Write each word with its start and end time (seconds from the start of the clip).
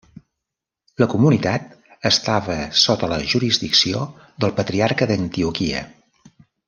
La 1.01 1.07
comunitat 1.11 1.67
estava 2.11 2.55
sota 2.85 3.11
la 3.13 3.19
jurisdicció 3.35 4.01
del 4.45 4.55
Patriarca 4.61 5.09
d'Antioquia. 5.13 5.85